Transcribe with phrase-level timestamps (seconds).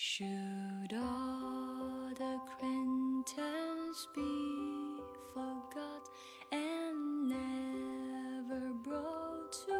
[0.00, 5.02] Should all the acquaintance be
[5.34, 6.04] forgot
[6.52, 9.74] and never brought to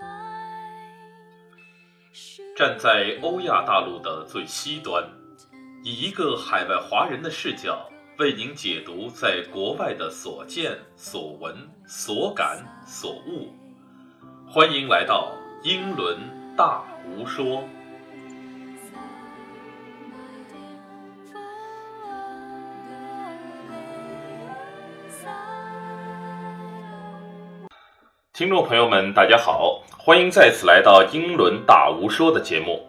[0.00, 1.58] mind?
[2.12, 5.02] Should 站在欧亚大陆的最西端，
[5.82, 7.90] 以一个海外华人的视角，
[8.20, 13.52] 为您解读在国外的所见所闻所感所悟。
[14.48, 15.32] 欢迎来到
[15.64, 16.20] 英伦
[16.56, 17.64] 大无说。
[28.40, 32.80] 听众朋友们，大家好，欢迎再次来到英伦大无说的节目。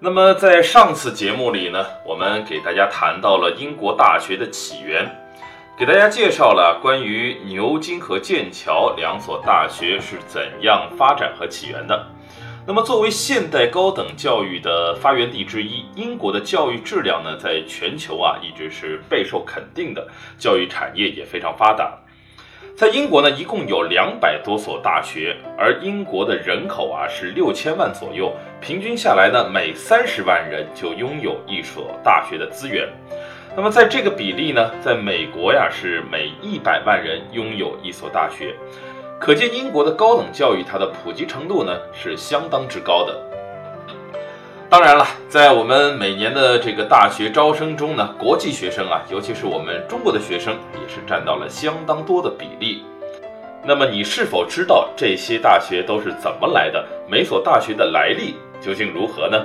[0.00, 5.08] 那么在上次节目里呢，我们给大家谈到了英国大学的起源，
[5.78, 12.04] 给大家介绍了关于牛津和剑桥两所大学是怎样发展和起源的。
[12.66, 20.04] 那么作为现代高等教育的发源地之一，英国的教育质量呢，在全球啊一直是备受肯定的，
[20.40, 21.96] 教育产业也非常发达。
[22.78, 32.88] 在英国呢，一共有两百多所大学，而英国的人口啊是六千万左右，平均下来呢，每三十万人就拥有一所大学的资源。
[33.56, 38.54] 那么在这个比例呢，在美国呀是每一百万人拥有一所大学，
[39.18, 43.27] 可见英国的高等教育它的普及程度呢是相当之高的。
[44.70, 52.84] 当然了，在我们每年的这个大学招生中呢，国际学生啊，尤其是我们中国的学生，也是占到了相当多的比例。
[53.64, 56.84] 那么，你是否知道这些大学都是怎么来的？
[57.10, 59.42] 每所大学的来历究竟如何呢？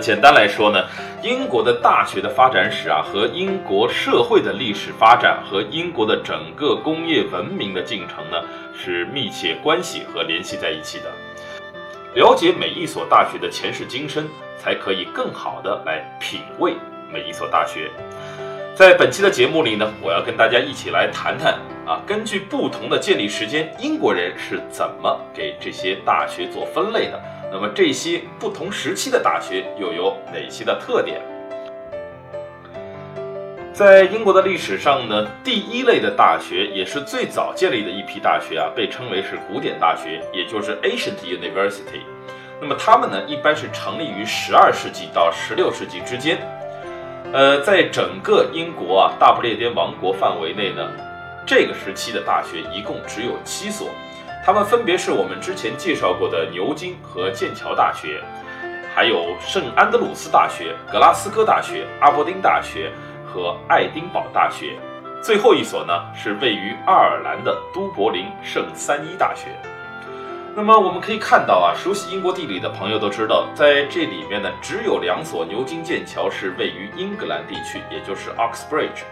[0.00, 0.84] 简单来说呢，
[1.22, 8.42] 英国的大学的发展史啊，和英国社会的历史发展和英国的整个工业文明的进程呢，
[8.74, 11.04] 是密切关系和联系在一起的。
[12.16, 14.28] 了解每一所大学的前世今生。
[14.58, 16.74] 才可以更好的来品味
[17.12, 17.88] 每一所大学。
[18.74, 27.22] 在本期的节目里呢，我要跟大家一起来谈谈啊，根据不同的建立时间，英国人是怎么给这些大学做分类的。
[27.52, 31.20] 那么这些不同时期的大学又有哪些的特点？
[33.76, 42.00] 在英国的历史上呢，第一类的大学也是最早建立的一批大学啊，被称为是古典大学，也就是 Ancient University。
[42.58, 46.38] 那么他们呢，一般是成立于十二世纪到十六世纪之间。
[47.34, 50.90] 呃，在整个英国啊大不列颠王国范围内呢，
[51.44, 53.90] 这个时期的大学一共只有七所，
[54.42, 58.22] 它们分别是我们之前介绍过的牛津和剑桥大学，
[58.94, 62.90] 还有圣安德鲁斯大学、格拉斯哥大学、阿伯丁大学
[63.36, 64.78] 和爱丁堡大学。
[65.22, 69.48] 最后一所呢，是位于爱尔兰的都柏林圣三一大学。
[70.54, 79.04] 那么我们可以看到啊，熟悉英国地理的朋友都知道，在这里面呢，只有两所牛津、剑桥是位于英格兰地区，也就是 Oxbridge。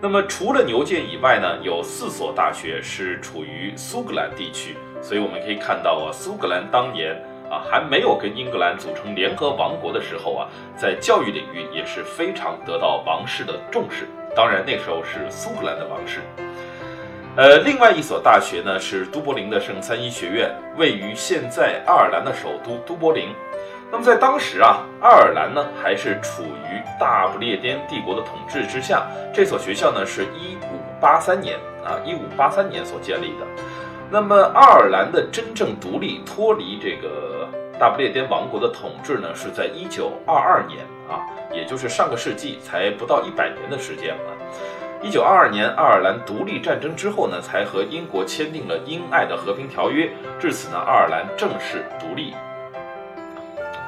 [0.00, 4.76] 那么除了牛剑以外呢，有四所大学是处于苏格兰地区。
[5.00, 7.20] 所以我们可以看到啊，苏格兰当年
[7.52, 14.08] 啊还没有跟英格兰组成联合王国的时候啊，在教育领域也是非常得到王室的重视。
[14.34, 16.20] 当然那时候是苏格兰的王室。
[17.36, 23.28] 呃，另外一所大学呢是都柏林的圣三一学院，位于现在爱尔兰的首都都柏林。
[23.90, 29.06] 那么在当时啊，爱尔兰呢还是处于大不列颠帝国的统治之下。
[29.34, 33.46] 这所学校呢是一五八三年啊，一五八三年所建立的。
[34.10, 37.31] 那么爱尔兰的真正独立脱离这个
[37.82, 44.30] 大不列颠王国的统治呢，是在一九二二年啊，也就是上个世纪才不到一百年的时间啊。
[45.02, 50.08] 一九二二年，爱尔兰独立战争之后呢，才和英国签订了英爱的和平条约。
[50.38, 52.34] 至此呢，爱尔兰正式独立。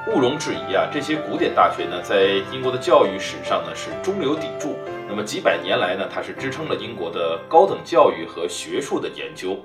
[0.09, 4.75] 毋庸置疑啊，这些古典大学呢，在英国的教育史上呢是中流砥柱。
[5.09, 9.57] 那么几百年来呢，它是支撑了英国的高等教育和学术的研究。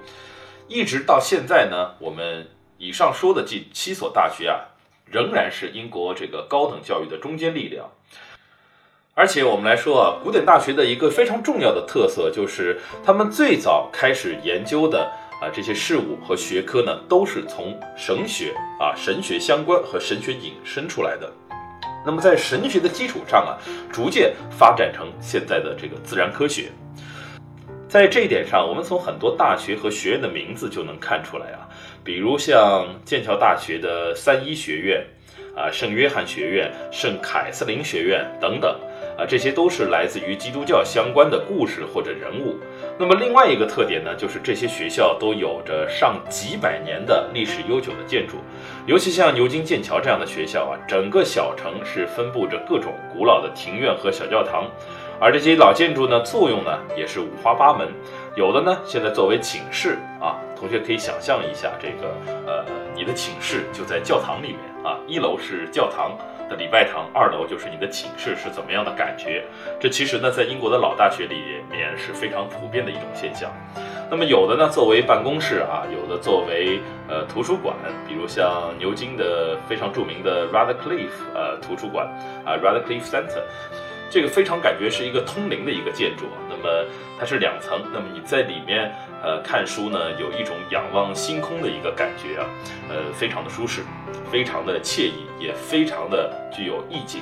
[0.67, 2.45] 一直到现在呢，我们
[2.79, 4.61] 以上说的这七所大学啊，
[5.05, 7.85] 仍然是英国这个高等教育的中坚力量。
[9.13, 15.11] 而且我们来说啊，古典大学的一个非常重要的特色就是，他们最早开始研究的
[15.41, 21.29] 啊这些事物和学科呢，都是从神学啊神学相关和神学引申出来的。
[22.05, 23.59] 那么在神学的基础上啊，
[23.91, 26.71] 逐渐发展成现在的这个自然科学。
[27.89, 31.67] 在这一点上，我们从很多大学和学院的名字就能看出来啊，
[32.09, 35.05] 比如像剑桥大学的三一学院
[35.55, 38.75] 啊、圣约翰学院、圣凯瑟琳学院等等。
[39.15, 42.55] 啊，这些都是来自于基督教相关的故事或者人物。
[42.97, 48.37] 那么另外一个特点呢，就是这些学校都有着上几百年的历史悠久的建筑，
[48.87, 54.65] 尤其像牛津、剑桥这样的学校啊，整个小城是分布着各种古老的庭院和小教堂，
[55.19, 57.87] 而这些老建筑呢，作用呢也是五花八门，
[58.35, 62.13] 有的呢现在作为寝室啊，同学可以想象一下，这个
[62.45, 66.17] 呃，你的寝室就在教堂里面啊，一楼是教堂。
[66.49, 69.45] 的礼拜堂，二楼就是你的寝室是怎么样的感觉？
[69.79, 73.51] 这其实呢，在英国的老大学里面是非常普遍的一种现象。
[74.09, 77.75] 那么有的呢，作为办公室啊，有的作为呃图书馆，
[78.07, 82.07] 比如像牛津的非常著名的 Radcliffe 呃图书馆
[82.43, 83.43] 啊，Radcliffe Center。
[84.09, 86.83] 这个非常感觉是一个通灵的一个建筑，那么
[87.19, 88.91] 它是两层，那么你在里面
[89.23, 92.45] 呃看书呢，有一种仰望星空的一个感觉啊，
[92.89, 93.83] 呃，非常的舒适，
[94.31, 97.21] 非常的惬意，也非常的具有意境。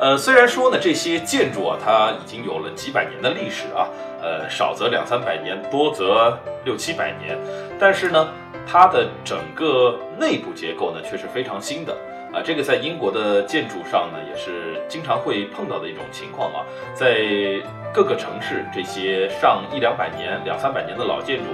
[0.00, 3.88] 呃，虽然说呢，这些建筑啊，它已经有了几百年的历史啊，
[4.20, 7.38] 呃，少则两三百年，多则六七百年，
[7.78, 8.28] 但是呢，
[8.66, 11.96] 它的整个内部结构呢，却是非常新的。
[12.34, 16.66] 啊，这个在英国的建筑上呢，也是经常会碰到的一种情况啊。
[16.92, 21.44] 在各个城市，这些上一两百年、两三百年的老建筑，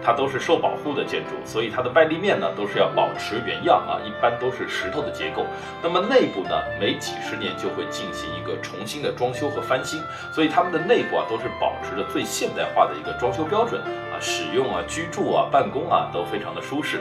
[0.00, 5.44] 它都是受保护的建筑，所以它的外立面呢都是要保持原样啊，一般都是石头的结构。
[5.82, 10.00] 那么内部呢，每几十年就会进行一个重新的装修和翻新，
[10.32, 17.00] 所以它们的内部啊都是保持着最现代化的一个装修标准啊，使用啊、居住啊、办公啊都非常的舒适。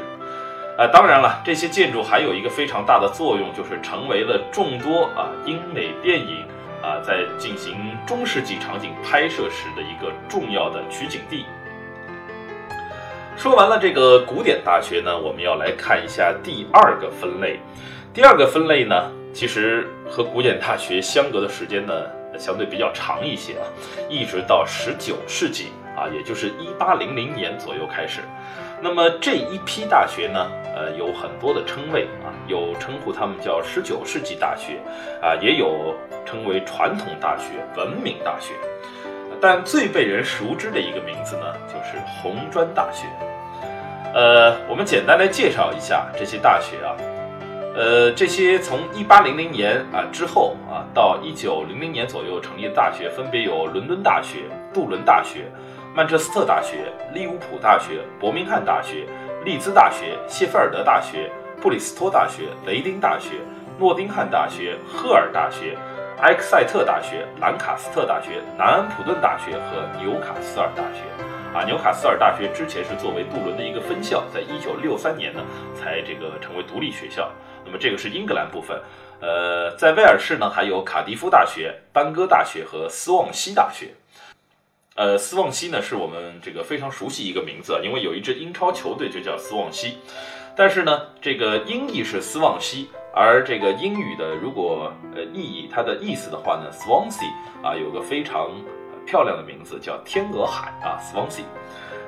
[0.78, 6.46] 呃，当然了，这些建筑还有一个非常大的作用，就是成为了众多啊英美电影
[6.84, 11.48] 啊在进行中世纪场景拍摄时的一个重要的取景地。
[13.36, 17.60] 说完了这个古典大学呢，我们要来看一下第二个分类。
[18.14, 21.92] 第二个分类呢，其实和古典大学相隔的时间呢
[22.38, 23.66] 相对比较长一些啊，
[24.08, 28.22] 一直到十九世纪啊，也就是一八零零年左右开始。
[28.80, 34.80] 那么这一批大学呢，呃，有很多的称谓啊，有称呼他们叫十九世纪大学，
[35.20, 35.96] 啊，也有
[36.26, 38.54] 称为传统大学、文明大学，
[39.42, 43.08] 但最被人熟知的一个名字呢，就是红砖大学。
[44.14, 46.96] 呃，我们简单来介绍一下这些大学啊，
[47.76, 55.52] 呃，这些从一八零零年啊之后啊到一九零零年左右成立的大学，分别有伦敦大学、杜伦大学。
[55.98, 59.08] 曼彻斯特大学、利物浦大学、伯明翰大学、
[59.44, 61.28] 利兹大学、谢菲尔德大学、
[61.60, 63.40] 布里斯托大学、雷丁大学、
[63.80, 65.76] 诺丁汉大学、赫尔大学、
[66.20, 71.02] 埃克塞特大学、兰卡斯特大学、南安普顿大学和纽卡斯尔大学。
[71.52, 75.42] 啊，纽卡斯尔大学之前是作为杜伦的一个分校，在一九六三年呢
[75.74, 77.32] 才这个成为独立学校。
[77.66, 78.80] 那么这个是英格兰部分。
[79.20, 83.96] 呃，在威尔士呢还有卡迪夫大学、班戈大学和斯旺西大学。
[84.98, 90.00] 呃，斯旺西呢是我们这个非常熟悉一个名字，因为有一支英超球队就叫斯旺西。
[90.56, 97.32] 但是呢，这个音译是斯旺西，而这个英语的如果呃意译它的意思的话呢，Swansea
[97.64, 98.50] 啊有个非常
[99.06, 101.44] 漂亮的名字叫天鹅海啊，Swansea。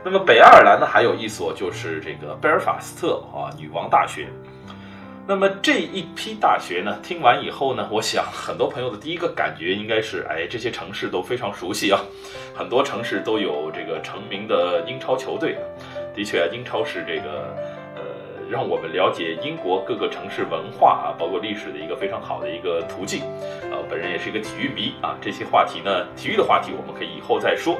[0.03, 4.29] 那么北爱尔兰呢还有一所就是这个贝尔法斯特啊女王大学。
[5.29, 12.01] 那么这一批大学呢，听完以后呢，我想很多朋友的第一个感觉应该是，哎，这些城市都非常熟悉啊，
[12.51, 15.55] 很多城市都有这个成名的英超球队。
[16.15, 17.55] 的确啊，英超是这个
[17.95, 18.01] 呃，
[18.49, 23.21] 让我们了解英国各个城市文化啊，包括历史的一个非常好的一个途径。
[23.69, 27.77] 啊，本人也是一个体育迷啊，这些话题呢，体育的话题我们可以以后再说。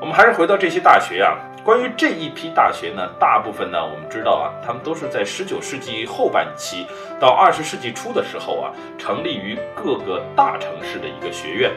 [0.00, 1.36] 我们还是回到这些大学啊。
[1.68, 6.86] 关于这一批大学呢，大部分呢，我们知道啊，他们都是在十九世纪后半期
[7.20, 11.70] 到二十世纪初的时候啊，成立于各个大城市的一个学院。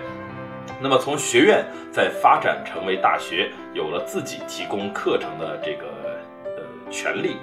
[0.79, 5.87] 那么从学院再发展成为大学，有了自己提供课程的这个
[6.45, 7.35] 呃权利。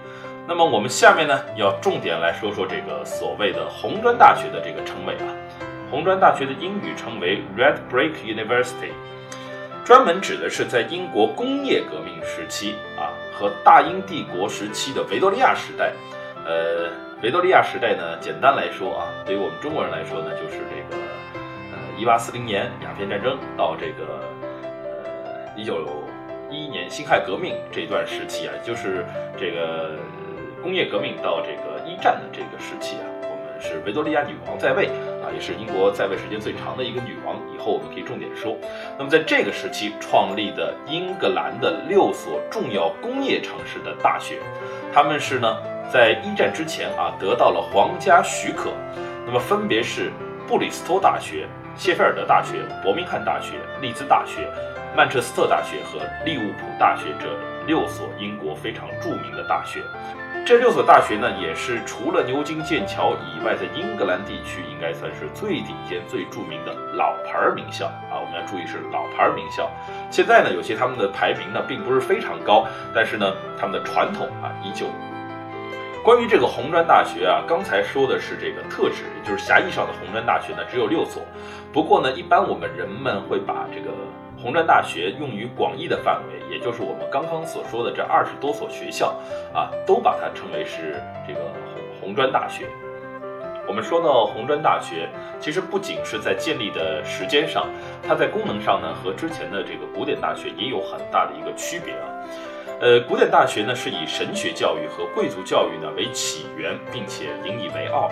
[0.46, 5.28] 那么我们下面呢，要重点来说说这个所谓的红砖大学的这个称谓啊。
[5.90, 8.92] 红砖大学的英语称为 Red Brick University。
[9.88, 15.94] 专门指的是在英国工业革命时期啊和大英帝国时期的维多利亚时代，
[16.44, 16.90] 呃，
[17.22, 21.02] 维多利亚时代呢，简单来说啊，对于我们中国人来说呢，就是这个
[21.72, 24.20] 呃，一八四零年鸦片战争到这个
[24.92, 25.82] 呃一九
[26.50, 29.06] 一一年辛亥革命这段时期啊，就是
[29.38, 29.92] 这个
[30.62, 33.08] 工业革命到这个一战的这个时期啊。
[33.22, 34.90] 我们是维多利亚女王在位
[35.32, 37.36] 也是英国在位时间最长的一个女王。
[37.54, 38.56] 以后我们可以重点说。
[38.98, 44.38] 那么在这个时期创立的英格兰的六所重要工业城市的大学，
[44.92, 45.56] 他们是呢
[45.92, 48.70] 在一战之前啊得到了皇家许可。
[49.26, 50.10] 那么分别是
[50.46, 54.48] 布里斯托大学、谢菲尔德大学、伯明翰大学、利兹大学、
[54.96, 57.26] 曼彻斯特大学和利物浦大学这
[57.66, 59.82] 六所英国非常著名的大学。
[60.48, 68.16] 这六所大学呢，也是除了牛津、剑桥以外，在英格兰地区应该算是最顶尖、最著名的老牌名校啊。
[68.16, 69.70] 我们要注意是老牌名校。
[70.10, 74.86] 现在呢，有些他们的排名呢并不是非常高，但是呢，他们的传统啊依旧。
[76.02, 81.22] 关于这个红砖大学啊，刚才说的是这个特指，也就是狭义上的红砖大学呢，只有六所。
[81.74, 83.90] 不过呢，一般我们人们会把这个
[84.40, 89.14] 红砖大学用于广义的范围，也就是我们刚刚所说的这二十多所学校
[89.52, 91.40] 啊，都把它称为是这个
[92.00, 92.66] 红红砖大学。
[93.66, 95.08] 我们说到红砖大学，
[95.40, 97.66] 其实不仅是在建立的时间上，
[98.02, 102.08] 它在功能上呢，和之前的这个古典大学也有很大的一个区别啊。
[102.80, 108.08] 呃，古典大学呢是以神学教育和贵族教育呢为起源，并且引以为傲，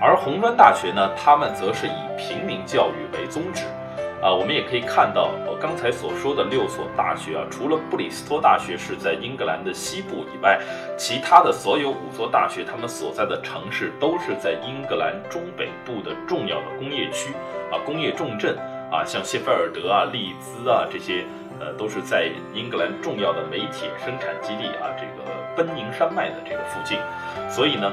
[0.00, 3.64] 而红砖大学呢，他们则是以平民教育为宗旨。
[4.26, 10.58] 啊，我们也可以看到，我刚才所说的六所大学啊，除了布里斯托大学是在英格兰的西部以外，
[10.98, 17.32] 其他的所有五所大学，他们所在的城市都是在英格兰中北部的重要的工业区
[17.70, 18.58] 啊，工业重镇
[18.90, 21.24] 啊，像谢菲尔德啊、利兹啊这些。
[21.58, 25.24] 呃，都是在英格兰重要的煤铁生产基地啊，这个
[25.56, 26.98] 奔宁山脉的这个附近，
[27.48, 27.90] 所以呢，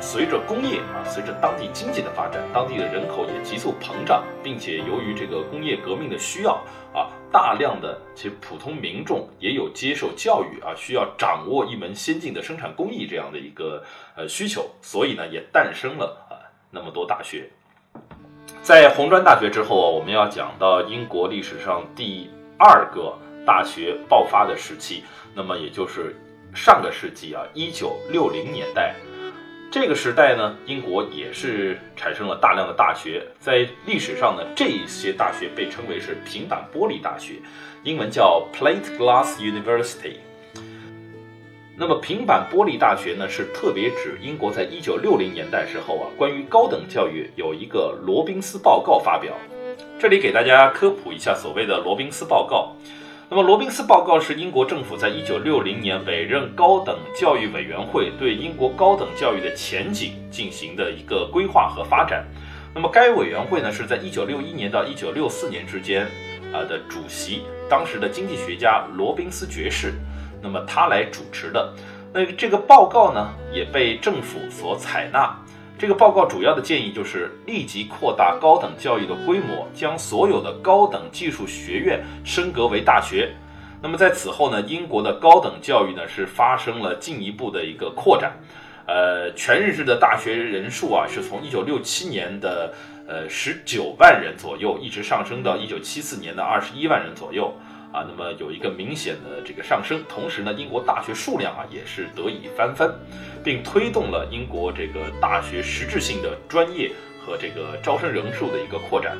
[0.00, 6.52] 随着工业啊，随着当地经济的发展，当地的人口也急速膨胀，并且由于这个工业革命的需要
[6.92, 13.82] 啊，大量的其普通民众也有接受教育啊，需要掌握一门先进的生产工艺这样的一个
[14.14, 16.38] 呃需求，所以呢，也诞生了啊
[16.70, 17.50] 那么多大学。
[18.62, 22.30] 在红砖大学之后啊，我们要讲到英国历史上第。
[22.58, 26.16] 二个大学爆发的时期，那么也就是
[26.54, 28.94] 上个世纪啊，一九六零年代，
[29.70, 33.22] 这个时代呢，英国也是产生了大量的大学。
[33.38, 37.34] 在历史上呢，这些大学被称为是平板玻璃大学，
[37.82, 40.16] 英文叫 Plate Glass University。
[41.76, 49.34] 那么平板玻璃大学呢，是特别指英国在一九六零年代时候啊，关于高等教育有一个罗宾斯报告发表。
[49.98, 52.74] 这里给大家科普一下所谓的罗宾斯报告。
[53.28, 62.24] 那么，罗宾斯报告是英国政府在1960年委任高等教育委员会对英国高等教育的前景进行的一个规划和发展。
[62.72, 66.06] 那么，该委员会呢是在1961年到1964年之间，
[66.52, 69.94] 啊的主席当时的经济学家罗宾斯爵士，
[70.40, 71.74] 那么他来主持的。
[72.12, 75.36] 那这个报告呢也被政府所采纳。
[75.78, 83.30] 这个报告主要的建议就是立即扩大高等教育的规模，将所有的高等技术学院升格为大学。
[83.82, 88.32] 那么在此后呢，英国的高等教育呢是发生了进一步的一个扩展。
[88.86, 92.72] 呃，全日制的大学人数啊是从1967年的
[93.06, 97.52] 呃19万人左右，一直上升到1974年的21万人左右。
[97.96, 102.92] 啊，那么有一个明显的这个上升，同时呢，英国大学数量啊也是得以翻番，
[103.42, 106.92] 并推动了英国这个大学实质性的专业
[107.24, 109.16] 和这个招生人数的一个扩展。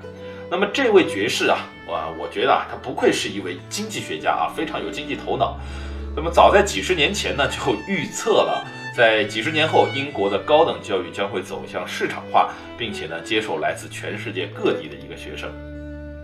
[0.51, 5.59] 那么这位爵士啊，哇，我觉得啊，他不愧是一位经济学家啊，非常有经济头脑。
[6.15, 8.63] 那么早在几十年前呢，就预测了
[8.95, 15.51] 在几十年后英国的高等教育将会走向市场化，并且呢，接受来自全世界各地的一个学生。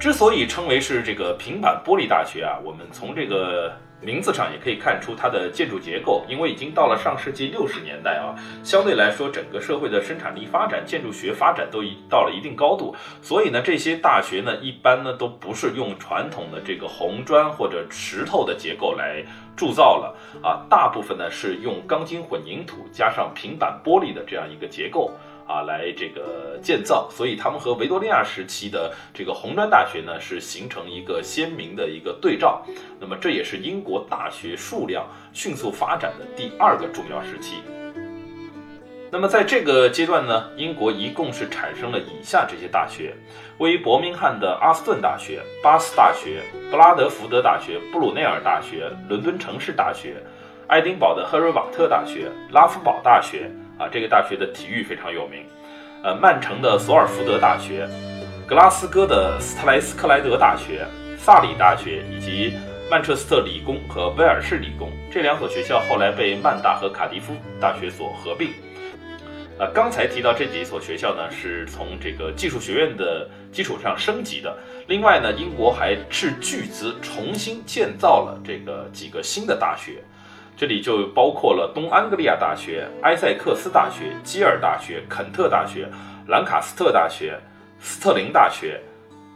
[0.02, 6.26] 之所以称为是这个平板玻璃大学啊，我们从这个名字上也可以看出它的建筑结构。
[6.28, 25.12] 因为已经到了上世纪六十年代啊，相对来说，整个社会的生产力发展、建筑学发展都已到了一定高度，所以呢，这些大学呢，一般呢都不是用传统的这个红砖或者石头的结构来铸造了啊，大部分呢是用钢筋混凝土加上平板玻璃的这样一个结构。
[25.52, 32.64] 啊，来这个建造，所以他们和维多利亚时期的这个红砖大学呢，是形成一个鲜明的一个对照。
[32.99, 37.56] 那么这也是英国大学数量迅速发展的第二个重要时期。
[39.11, 43.14] 那么在这个阶段呢，英国一共是产生了以下这些大学：
[43.59, 46.40] 位于伯明翰的阿斯顿大学、巴斯大学、
[46.71, 50.16] 布拉德福德大学、布鲁内尔大学、伦敦城市大学、
[50.66, 53.50] 爱丁堡的赫瑞瓦特大学、拉夫堡大学。
[53.78, 55.44] 啊，这个大学的体育非常有名，
[56.04, 57.88] 呃，曼城的索尔福德大学、
[58.46, 60.86] 格拉斯哥的斯特莱斯克莱德大学、
[61.18, 62.54] 萨里大学以及
[62.90, 68.50] 曼彻斯特理工和威尔士理工这两所学校后来被曼大和卡迪夫大学所合并。
[69.58, 74.56] 呃，刚才提到这几所学校呢，是从这个技术学院的基础上升级的。
[74.88, 80.02] 另外呢，英国还斥巨资重新建造了这个几个新的大学。
[80.62, 85.88] 这里就包括了东安格利亚大学、埃塞克斯大学、基尔大学、肯特大学、
[86.28, 87.37] 兰卡斯特大学、
[87.81, 88.81] 斯特林大学、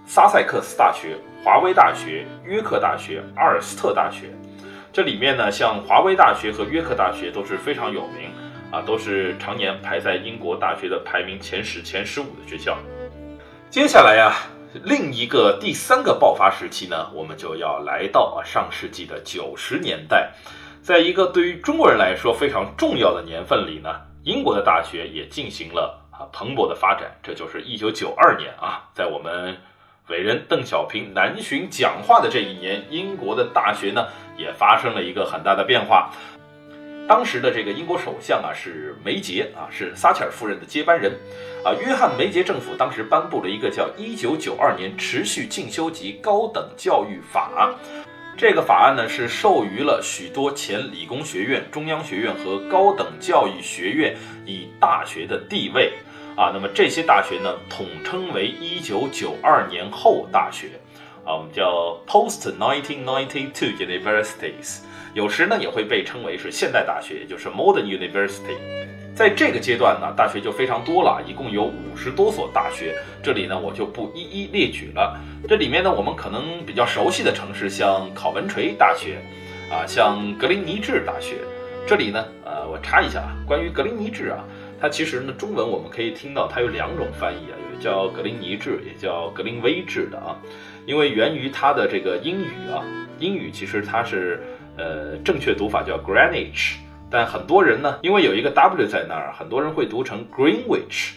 [0.07, 4.31] 萨塞克斯大学、华威大学、约克大学、阿尔斯特大学。
[4.93, 8.31] 这里面呢，像华威大学和约克大学都是非常有名
[8.71, 12.79] 啊，都是常年排在英国大学的排名前十、前十五的学校。
[13.69, 14.33] 接下来呀，
[14.85, 20.31] 另一个第三个爆发时期呢，我们就要来到啊上世纪的九十年代，
[20.87, 23.91] 在一个对于中国人来说非常重要的年份里呢，
[24.23, 27.11] 英国的大学也进行了啊蓬勃的发展。
[27.25, 29.57] 这就是一九九二年啊，在我们
[30.11, 34.07] 伟人邓小平南巡讲话的这一年，英国的大学呢。
[34.39, 36.11] 也发生了一个很大的变化。
[37.09, 41.11] 当时的这个英国首相啊是梅杰啊，是撒切尔夫人的接班人
[41.65, 41.73] 啊。
[41.85, 47.75] 约翰梅杰政府当时颁布了一个叫《一九九二年持续进修及高等教育法》。
[48.39, 54.15] 这个法案呢是授予了许多前理工学院、中央学院和高等教育学院
[54.45, 55.95] 以大学的地位
[56.37, 56.51] 啊。
[56.53, 60.69] 那么这些大学呢统称为一九九二年后大学。
[61.25, 64.81] 啊，我们叫 Post 1992 Universities，
[65.15, 68.96] 有时呢也会被称为是现代大学，也就是 Modern University。
[69.17, 72.95] 在这个阶段呢，大学就非常多了，一共有五十多所大学。
[73.23, 75.19] 这里呢我就不一一列举了。
[75.49, 79.17] 这里面呢我们可能比较熟悉的城市，像考文垂大学，
[79.73, 81.37] 啊，像格林尼治大学。
[81.87, 84.45] 这里呢，呃，我插一下啊，关于格林尼治啊，
[84.79, 90.37] 它其实呢中文我们可以听到它有两种翻译啊，有叫格林尼治，也叫格林威治的啊。
[90.85, 92.85] 因为源于它的这个英语啊，
[93.19, 94.43] 英语其实它是
[94.77, 96.75] 呃正确读法叫 Greenwich，
[97.11, 101.13] 但很多人呢，因为有一个 W 在那儿，很多人会读成 Greenwich，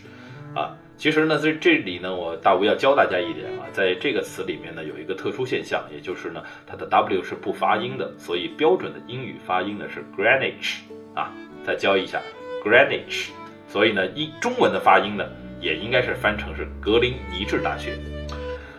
[0.54, 10.82] 啊，其实呢在这里呢，我大吴要教大家一点啊，在这个词里面呢有一个特殊现象，也就是呢它的 W 是不发音的，所以标准的英语发音呢是 Greenwich，
[11.16, 11.32] 啊，
[11.66, 12.22] 再教一下
[12.64, 13.30] Greenwich，
[13.68, 15.26] 所以呢一中文的发音呢
[15.60, 17.98] 也应该是翻成是格林尼治大学。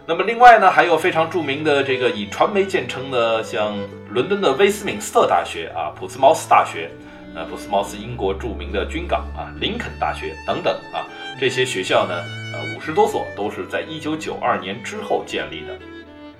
[0.06, 3.76] 那么另外呢，还有非常著名的这个以传媒见称的，像
[4.12, 6.90] 伦敦的威斯敏斯特大学啊、普斯茅斯大学，
[7.32, 11.06] 呃，普斯茅斯英国著名的军港啊、林肯大学等等啊，
[11.38, 12.14] 这些学校呢，
[12.52, 15.78] 呃，五十多所都是在一九九二年之后建立的。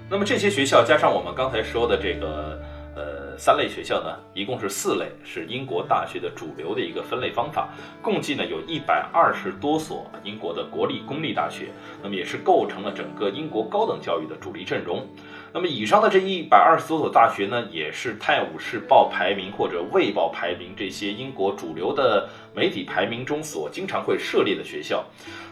[0.09, 2.61] 那么这些学校加上我们刚才说的这个
[2.97, 3.31] 呃。
[3.41, 7.71] 三类学校呢，一共是四类，是英国大学的主流的一个分类方法。
[8.03, 11.69] 共计呢有一百二十多所英国的国立公立大学，
[12.03, 15.09] 那么也是构成了整个英国高等教育的主力阵容。
[15.53, 25.05] 那么以上的这一百二十多所大学呢，也是《泰晤士报》排名或者《卫报》排名这些英国主流的媒体排名中所经常会涉猎的学校。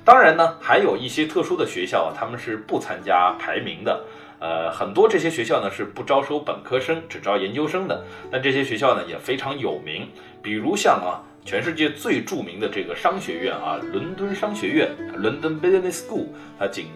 [0.04, 4.04] 当然呢，还有一些特殊的学校，他们是不参加排名的。
[4.38, 8.04] 呃，很多这些学校呢是不招收本科生，只招研究生的。
[8.30, 10.08] 但这些学校呢也非常有名，
[10.40, 16.86] 比如像啊，全世界最著名的这个商学院啊，伦敦商学院 （London Business School），它仅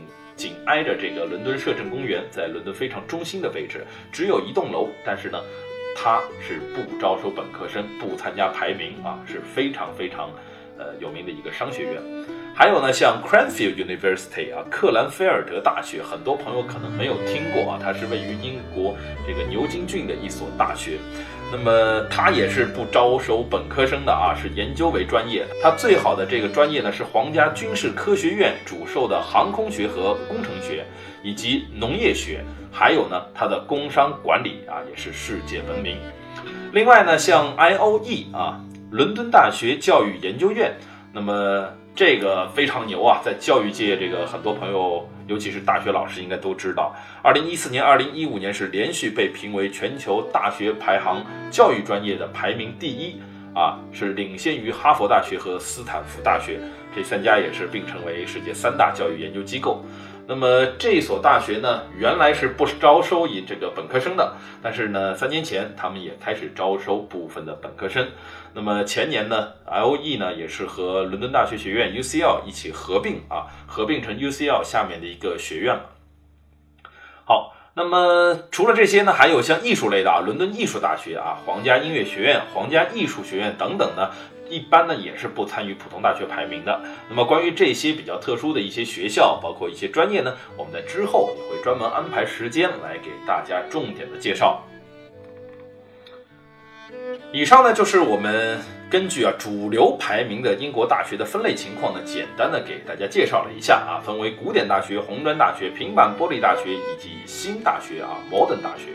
[0.43, 5.39] 紧挨着这个伦敦摄政公园，在伦敦非常中心的位置，只有一栋楼，但是呢，
[5.95, 10.29] 它是不招收本科生，不参加排名啊，是非常非常
[10.77, 12.03] 呃有名的一个商学院。
[12.57, 20.99] 还有呢，像 Cranfield University 啊，克兰菲尔德大学，很多朋友可能没有听过啊，它是位于英国这个牛津郡的一所大学。
[21.53, 25.47] 那么它也是不招收本科生的啊，是研究为专业。
[25.63, 30.87] 它最好的这个专业呢是皇家军事科学院主授的航空学和工程学，
[31.23, 32.43] 以及农业学。
[32.73, 35.99] 还有呢，它的工商管理啊也是世界闻名。
[36.73, 38.59] 另外呢，像 IOE 啊，
[38.91, 40.73] 伦敦大学教育研究院，
[41.13, 41.69] 那么。
[41.95, 46.95] 这个非常牛啊，在教育界，这个很多朋友，尤其是大学老师，应该都知道。
[47.23, 53.19] 二零一四年、二零一五年是连续被评为全球大学排行教育专业的排名第一
[53.55, 56.61] 啊，是领先于哈佛大学和斯坦福大学
[56.95, 59.83] 这三家，也是并称为世界三大教育研究机构。
[60.27, 68.09] 那么这所大学呢，原来是不招收以这个本科生的，但是呢，三年前他们也开始招收部分的本科生。
[68.55, 75.91] 那么前年呢，LE 呢也是和伦敦大学学院 UCL 一起合并啊，合并成 UCL 下面的一个学院了。
[77.25, 84.11] 好，那么除了这些呢，还有像艺术类的啊，伦敦艺术大学啊，皇家音乐学院、皇家艺术学院等等呢。
[84.53, 86.79] 一般呢也是不参与普通大学排名的。
[87.09, 94.63] 那么关于这些比较特殊的一些学校，包括一些专业呢，我们在之后也会专门安排时间来给大家重点的介绍。
[97.33, 98.61] 以上呢就是我们
[98.91, 108.93] 根据啊主流排名的英国大学的分类情况呢，简单的给大家介绍了一下啊，分为古典大学、红砖大学、平板玻璃大学以及新大学啊，modern 大学。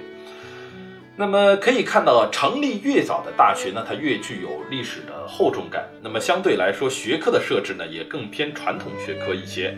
[1.19, 5.89] 那么可以看到，成立越早的大学呢，它越具有历史的厚重感。
[6.03, 9.75] 那么相对来说，学科的设置呢，也更偏传统学科一些。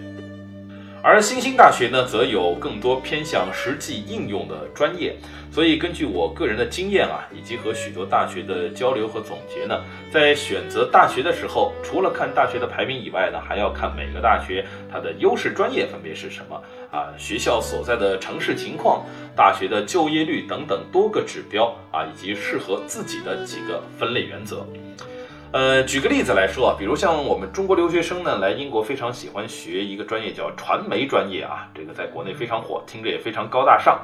[1.01, 5.15] 而新兴大学呢，则有更多偏向实际应用的专业。
[5.49, 9.81] 所以，根据我个人的经验啊，以及和许多大学的交流和总结呢，
[10.11, 24.67] 在选择大学的时候，除了看大学的排名以外呢，还要看每个大学它的优势专业分别是什么啊，学校所在的城市情况、大学的就业率等等多个指标啊，以及适合自己的几个分类原则。
[25.51, 33.99] 呃，举个例子来说，比如像我们中国留学生呢，来英国非常喜欢学一个专业叫传媒专业啊，这个在国内非常火，听着也非常高大上。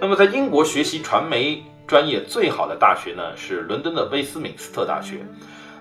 [0.00, 5.16] 那么在英国学习传媒专业最好的大学呢，是伦敦的威斯敏斯特大学。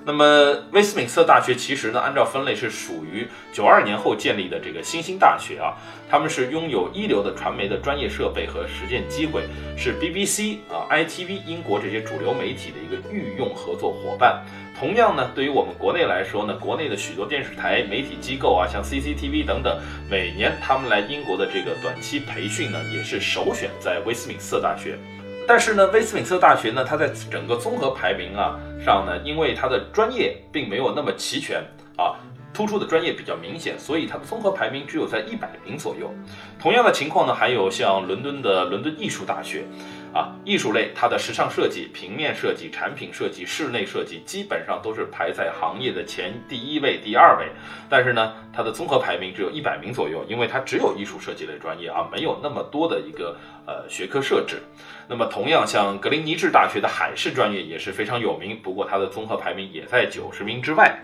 [0.06, 5.78] 那么威斯敏斯特大学其实呢，按照分类是属于九二年后建立的这个新兴大学啊，
[6.10, 9.44] 他们是拥有一流的传媒的专业设备和实践机会，
[9.78, 14.44] 是 BBC 啊、ITV 英国这些主流媒体的一个御用合作伙伴。
[14.78, 24.98] 同样呢，对于我们国内来说呢，国内的许多电视台、媒体机构啊，像 CCTV 等等，每年他们来英国的这个短期培训呢，也是首选在威斯敏斯特大学。
[25.48, 31.62] 但是呢，威斯敏斯特大学呢，它在整个综合排名啊上呢，因为它的专业并没有那么齐全
[31.98, 32.16] 啊，
[32.54, 36.12] 突出的专业比较明显，所以它的综合排名只有在一百名左右。
[36.60, 39.66] 同样的情况呢，还有像伦敦的伦敦艺术大学。
[40.14, 47.48] 啊，艺术类它的时尚设计、平面设计、产品设计、室内设计，基本上都是排在行业的前第一位、第二位。
[47.90, 54.62] 但是呢，它的综合排名只有一百名左右，因为它只有艺术设计类专业啊，没有那么多的一个呃学科设置。
[55.08, 61.00] 那么同样，像格林尼治大学的海事专业也是非常有名，不过它的综合排名也在九十名之外。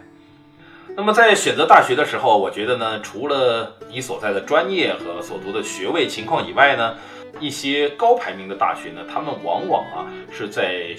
[0.95, 6.95] 那么在选择大学的时候，我觉得呢，除了你所在的专业和所读的学位情况以外呢。
[7.39, 10.96] 一些高排名的大学呢，他们往往啊是在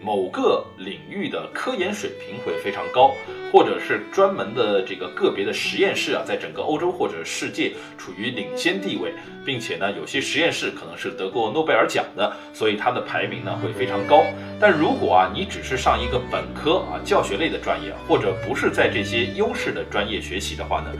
[0.00, 3.14] 某个领域的科研水平会非常高，
[3.52, 9.12] 或者是专门的这个个别的实验室啊，在整个欧洲或者世界处于领先地位，
[9.44, 14.24] 并且呢，有些实验室可能是得过诺贝尔奖的，所以它的排名呢会非常高。
[14.58, 20.90] 但如果啊你只是上一个本科啊教学类的专业，或者不是在这些优势的专业学习的话呢？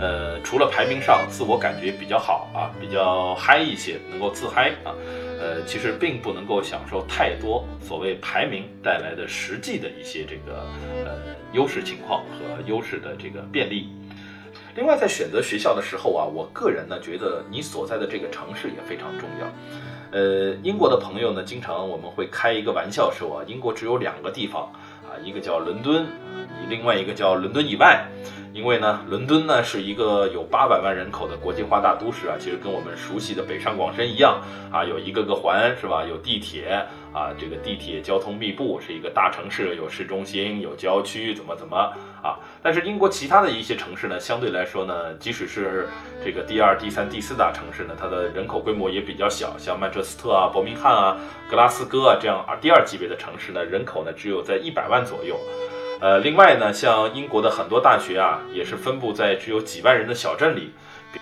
[0.00, 4.94] 呃，除了排名上自我感觉比较好啊，比较嗨一些，能够自嗨啊，
[5.40, 10.62] 呃，其实并不能够享受太多所谓排名带来的实际的一些这个
[11.04, 11.18] 呃
[11.52, 13.88] 优势情况和优势的这个便利。
[14.76, 19.46] 另外，在选择学校的时候啊，我个人呢觉得你所在的这个城市也非常重要。
[20.12, 24.70] 呃，英国的朋友呢，经常我们会开一个玩笑说啊，英国只有两个地方
[25.02, 26.06] 啊，一个叫伦敦，
[26.68, 28.06] 另外一个叫伦敦以外。
[28.54, 34.40] 因为呢，伦敦呢是一个有八百万人口的国际化大都市啊，其实跟我们熟悉的北上广深一样
[34.72, 36.02] 啊，有一个个环是吧？
[36.04, 41.76] 有地铁啊，这个地铁交通密布，是一个大城市，有市中心，有郊区，怎么怎么
[42.20, 42.40] 啊？
[42.60, 45.86] 但是英国其他的一些城市呢，相对来说呢，即使是
[46.24, 51.16] 这个第二、第三、第四大城市呢，它的人口规模也比较小，像曼彻斯特啊、伯明翰啊、
[51.48, 55.38] 格拉斯哥啊这样啊第二级别的城市呢，人口呢只有在一百万左右。
[56.00, 60.72] 呃，另外呢，像英国的很多大学啊，也是分布在只有几万人的小镇里，
[61.12, 61.18] 比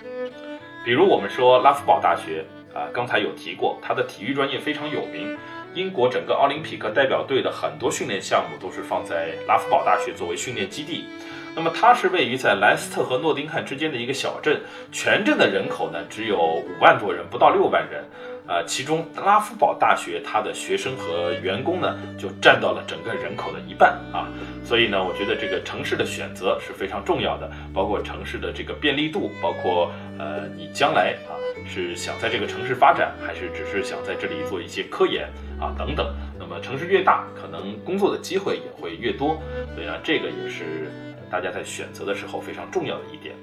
[0.85, 5.35] 比如我们说拉夫堡大学啊，刚才有提过，它的体育专业非常有名，
[5.73, 11.07] 英国整个奥林匹克代表队的很多训练项目都是放在拉夫堡大学作为训练基地。
[11.55, 14.61] 那么它是位于在莱斯特和诺丁汉之间的一个小镇，
[14.93, 18.05] 全镇的人口呢只有五万多人，不到六万人。
[18.47, 24.29] 啊，其中拉夫堡大学它的学生和员工呢，就占到了整个人口的一半啊。
[24.65, 31.35] 所以呢，我觉得这个城市的选择是非常重要的，包括城市的这个便利度，包括呃，你将来啊
[31.67, 35.29] 是想在这个城市发展，还是只是想在这里做一些科研
[35.61, 36.15] 啊等等。
[36.39, 39.43] 那么城市越大，可能工作的机会也会越多。
[39.75, 40.89] 所以啊，这个也是
[41.29, 43.35] 大家在选择的时候非常重要的一点。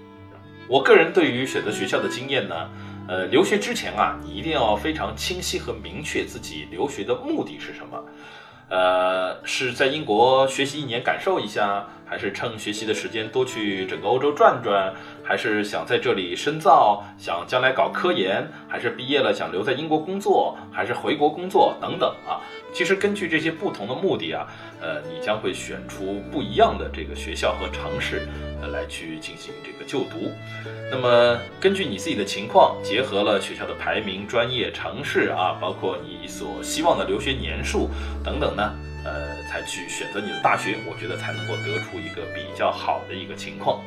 [0.70, 2.70] 我个人对于选择学校的经验呢。
[3.08, 8.04] 呃，留学之前啊，你一定要非常清晰和明确自己留学的目的是什么。
[8.70, 22.38] 呃，是在英国学习一年感受一下，还是趁学习的时间多去整个欧洲转转，还是想在这里深造，想将来搞科研，还是毕业了想留在英国工作，还是回国工作等等啊。
[22.72, 24.46] 其实根据这些不同的目的啊，
[24.80, 28.28] 呃，你将会选出不一样的这个学校和城市。
[28.62, 30.32] 呃来去进行这个就读，
[30.90, 37.90] 那么根据你自己的情况，结合了学校的排名、专业、城市啊，包括你所希望的留学年数
[38.24, 38.74] 等等呢，
[39.04, 43.84] 呃，才去选择你的大学，我觉得才能够得出一个比较好的一个情况。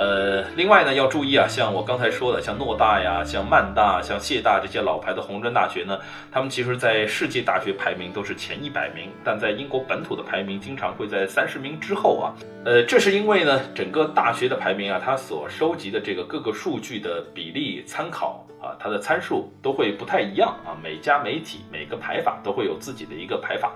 [0.00, 5.98] 呃，另外呢，要注意啊，像我刚才说的，像诺大呀、像曼大、像谢大这些老牌的红专大学呢，
[6.32, 12.32] 他们其实在世界大学排名都是前一百名，但在英国本土的排名经常会在三十名之后啊。
[12.64, 20.72] 呃，这是因为呢，整个大学的排名啊，它所收集的这个各个数据的比例参考啊，它的参数都会不太一样啊。
[20.82, 23.72] 每家媒体每个排法都会有自己的一个排法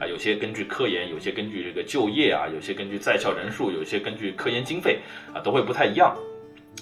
[0.00, 5.00] 啊，有些根据科研，有些根据这个就业啊，有些根据在校人数，有些根据科研经费
[5.34, 6.14] 啊，都会不太一样，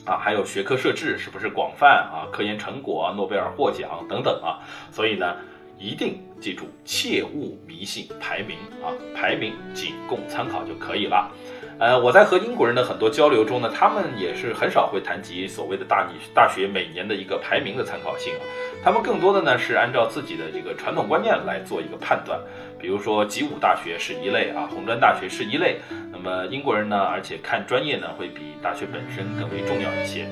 [0.04, 4.58] 啊，还有学科设置是不是广泛啊，科研成果啊，诺贝尔获奖等等啊，
[4.90, 5.36] 所以呢，
[5.78, 11.30] 一定记住，切勿迷信排名啊，排名仅供参考就可以了。
[11.78, 18.40] 呃，我在和英国人的很多交流中呢，他们也是很少会谈及所谓的大你大学每年的一个排名的参考性啊，
[18.84, 22.38] 他们更多的呢是按照自己的这个传统观念来做一个判断，
[22.80, 30.26] 比如说集武大学是一类啊，红专大学是一类，那么英国人呢，而且看专业呢会比大学本身更为重要一些。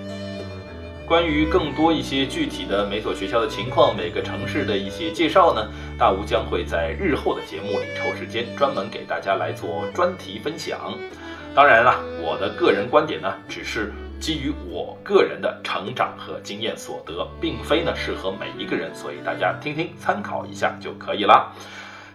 [1.07, 5.67] 关于更多一些具体的每所学校的情况，每个城市的一些介绍呢，
[5.99, 10.95] 大吴将会在日后的节目里抽时间专门给大家来做专题分享。
[11.55, 21.55] 当然了，我的个人观点呢，只是基于我个人的成长和经验所得，并非呢适合每一个人，所以大家听听参考一下就可以了。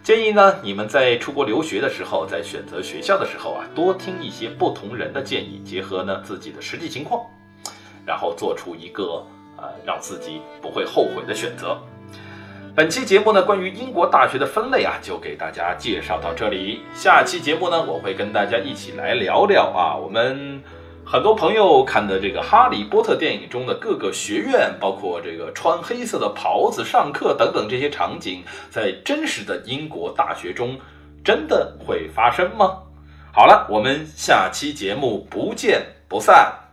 [0.04, 7.24] 建议呢，你们在出国留学的时候，在选择学校的时候啊，多听一些不同人的建议，结合呢自己的实际情况，
[8.04, 11.80] 然后做出一个呃让自己不会后悔的选择。
[12.76, 16.82] 本期节目呢，关于英国大学的分类啊，就给大家介绍到这里。
[16.94, 20.62] 下期节目呢，我会跟大家一起来聊聊啊，我们
[21.06, 30.78] 很多朋友看的这个《哈利波特》电影中的各个学院，包括这个穿黑色的袍子上课等等这些场景，在真实的英国大学中
[31.22, 32.78] 真的会发生吗？
[33.32, 36.63] 好了，我们下期节目不见不散。